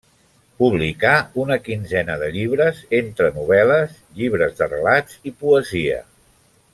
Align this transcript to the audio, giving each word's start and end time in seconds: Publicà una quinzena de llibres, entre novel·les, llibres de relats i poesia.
Publicà 0.61 1.11
una 1.43 1.57
quinzena 1.67 2.15
de 2.23 2.31
llibres, 2.37 2.81
entre 3.01 3.29
novel·les, 3.37 3.93
llibres 4.23 4.57
de 4.63 4.69
relats 4.75 5.21
i 5.33 5.39
poesia. 5.45 6.01